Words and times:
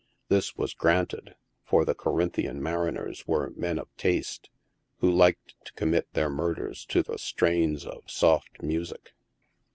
This 0.29 0.57
was 0.57 0.73
granted, 0.73 1.35
for 1.63 1.85
the 1.85 1.93
Corinthian 1.93 2.59
mariners 2.59 3.27
were 3.27 3.51
men 3.55 3.77
of 3.77 3.95
taste, 3.97 4.49
who 4.97 5.11
liked 5.11 5.53
to 5.65 5.73
commit 5.73 6.11
their 6.13 6.27
murders 6.31 6.85
to 6.87 7.03
the 7.03 7.19
strains 7.19 7.85
of 7.85 8.09
soft 8.09 8.63
music. 8.63 9.13